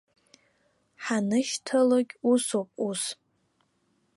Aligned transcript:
Ҳанышьҭалогь 1.03 2.11
усоуп, 2.31 2.69
ус. 2.87 3.03